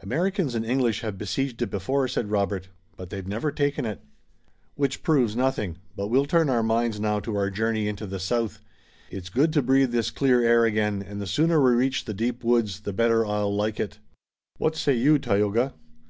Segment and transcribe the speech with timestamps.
[0.00, 4.02] "Americans and English have besieged it before," said Robert, "but they've never taken it."
[4.74, 8.60] "Which proves nothing, but we'll turn our minds now to our journey into the south.
[9.10, 12.44] It's good to breathe this clean air again, and the sooner we reach the deep
[12.44, 13.98] woods the better I'll like it.
[14.58, 15.72] What say you, Tayoga?"